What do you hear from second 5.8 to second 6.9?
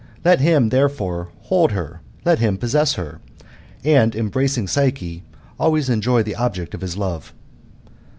enjoy the object of